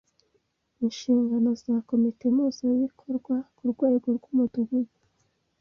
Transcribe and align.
Inshingano 0.83 1.49
za 1.63 1.75
Komite 1.89 2.23
Mpuzabikorwa 2.35 3.35
ku 3.55 3.63
rwego 3.71 4.07
rw’Umudugudu 4.17 4.95